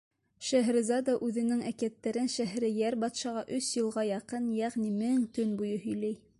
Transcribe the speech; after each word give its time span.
Шәһрезада 0.45 1.13
үҙенең 1.27 1.59
әкиәттәрен 1.73 2.31
Шәһрейәр 2.37 2.97
батшаға 3.05 3.45
өс 3.59 3.71
йылға 3.77 4.09
яҡын, 4.11 4.51
йәғни 4.63 4.91
мең 4.99 5.25
төн 5.37 5.57
буйы, 5.61 5.81
һөйләй. 5.89 6.21